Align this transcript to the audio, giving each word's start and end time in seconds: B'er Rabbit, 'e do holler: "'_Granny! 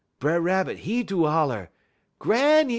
B'er 0.19 0.41
Rabbit, 0.41 0.79
'e 0.87 1.03
do 1.03 1.27
holler: 1.27 1.69
"'_Granny! 2.19 2.69